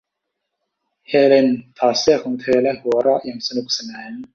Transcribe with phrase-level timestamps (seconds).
[1.07, 1.47] เฮเลน
[1.77, 4.11] ถอดเสื้อของเธอและหัวเราะอย่างสนุกสนาน